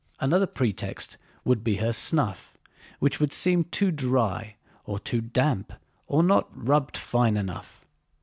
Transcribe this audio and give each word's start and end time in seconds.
Another 0.19 0.47
pretext 0.47 1.19
would 1.45 1.63
be 1.63 1.75
her 1.75 1.93
snuff, 1.93 2.57
which 2.97 3.19
would 3.19 3.31
seem 3.31 3.65
too 3.65 3.91
dry 3.91 4.55
or 4.83 4.97
too 4.97 5.21
damp 5.21 5.73
or 6.07 6.23
not 6.23 6.49
rubbed 6.55 6.97
fine 6.97 7.37
enough. 7.37 7.85